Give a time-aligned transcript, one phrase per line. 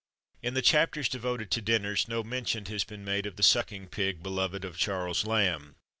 [0.41, 4.23] In the chapters devoted to dinners, no mention has been made of the sucking pig,
[4.23, 5.75] beloved of Charles Lamb.